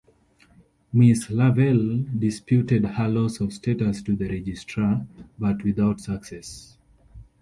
Mrs. 0.95 1.29
Lavell 1.29 2.09
disputed 2.19 2.83
her 2.83 3.07
loss 3.07 3.39
of 3.39 3.53
status 3.53 4.01
to 4.01 4.15
the 4.15 4.27
registrar, 4.29 5.05
but 5.37 5.63
without 5.63 6.01
success. 6.01 6.75